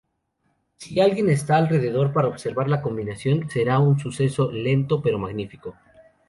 [0.77, 5.75] Si alguien está alrededor para observar la combinación, será un suceso lento pero magnífico.